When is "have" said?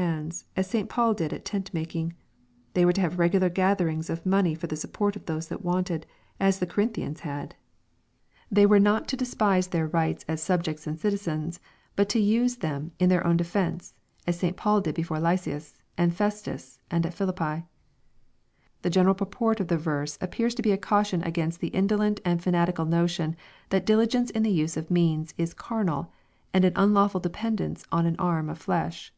3.00-3.14